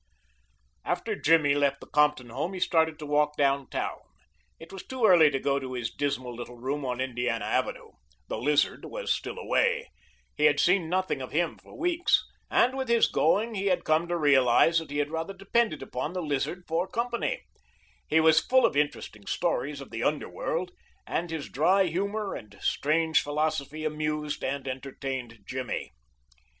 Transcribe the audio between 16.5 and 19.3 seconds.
for company. He was full of interesting